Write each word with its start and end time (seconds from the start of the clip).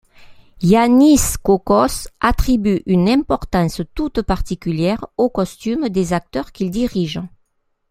Yannis 0.63 1.37
Kokkos 1.43 2.07
attribue 2.21 2.81
une 2.87 3.07
importance 3.07 3.81
toute 3.93 4.23
particulière 4.23 5.05
aux 5.17 5.29
costumes 5.29 5.89
des 5.89 6.11
acteurs 6.13 6.51
qu’il 6.51 6.71
dirige. 6.71 7.19